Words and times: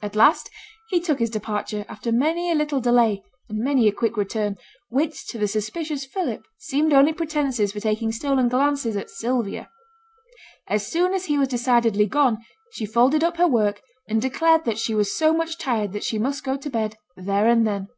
At 0.00 0.16
last 0.16 0.48
he 0.88 1.00
took 1.02 1.18
his 1.18 1.28
departure, 1.28 1.84
after 1.86 2.10
many 2.10 2.50
a 2.50 2.54
little 2.54 2.80
delay, 2.80 3.22
and 3.50 3.58
many 3.58 3.86
a 3.86 3.92
quick 3.92 4.16
return, 4.16 4.56
which 4.88 5.26
to 5.26 5.38
the 5.38 5.46
suspicious 5.46 6.06
Philip 6.06 6.42
seemed 6.56 6.94
only 6.94 7.12
pretences 7.12 7.72
for 7.72 7.80
taking 7.80 8.10
stolen 8.10 8.48
glances 8.48 8.96
at 8.96 9.10
Sylvia. 9.10 9.68
As 10.66 10.86
soon 10.86 11.12
as 11.12 11.26
he 11.26 11.36
was 11.36 11.48
decidedly 11.48 12.06
gone, 12.06 12.38
she 12.72 12.86
folded 12.86 13.22
up 13.22 13.36
her 13.36 13.46
work, 13.46 13.82
and 14.08 14.22
declared 14.22 14.64
that 14.64 14.78
she 14.78 14.94
was 14.94 15.14
so 15.14 15.34
much 15.34 15.58
tired 15.58 15.92
that 15.92 16.04
she 16.04 16.18
must 16.18 16.42
go 16.42 16.56
to 16.56 16.70
bed 16.70 16.96
there 17.14 17.46
and 17.46 17.66
then. 17.66 17.88